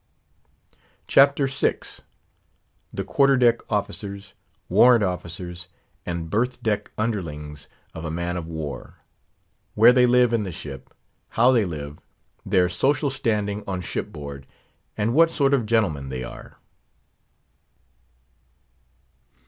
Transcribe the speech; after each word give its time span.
CHAPTER 1.05 1.45
VI. 1.45 1.77
THE 2.91 3.03
QUARTER 3.03 3.37
DECK 3.37 3.61
OFFICERS, 3.69 4.33
WARRANT 4.67 5.03
OFFICERS, 5.03 5.67
AND 6.07 6.31
BERTH 6.31 6.63
DECK 6.63 6.89
UNDERLINGS 6.97 7.67
OF 7.93 8.05
A 8.05 8.09
MAN 8.09 8.35
OF 8.35 8.47
WAR; 8.47 8.95
WHERE 9.75 9.93
THEY 9.93 10.07
LIVE 10.07 10.33
IN 10.33 10.41
THE 10.43 10.51
SHIP; 10.51 10.91
HOW 11.29 11.51
THEY 11.51 11.65
LIVE; 11.65 11.99
THEIR 12.43 12.69
SOCIAL 12.69 13.11
STANDING 13.11 13.63
ON 13.67 13.81
SHIP 13.81 14.11
BOARD; 14.11 14.47
AND 14.97 15.13
WHAT 15.13 15.29
SORT 15.29 15.53
OF 15.53 15.67
GENTLEMEN 15.67 16.09
THEY 16.09 16.23
ARE. 16.23 16.57